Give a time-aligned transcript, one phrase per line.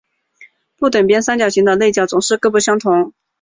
[0.77, 3.13] 不等边三角形的内角总是各不相同。